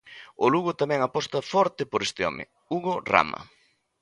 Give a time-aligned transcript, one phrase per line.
[0.43, 3.39] O Lugo tamén aposta forte por este home, Hugo Rama.